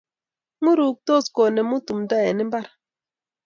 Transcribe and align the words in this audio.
Nguruktos 0.61 1.25
konemu 1.35 1.75
tumto 1.85 2.15
eng 2.29 2.41
mbar 2.47 2.65